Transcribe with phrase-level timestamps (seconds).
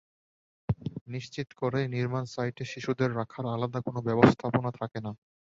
[1.07, 5.11] নিশ্চিত করেই নির্মাণ সাইটে শিশুদের রাখার আলাদা কোনো ব্যবস্থাপনা থাকে না।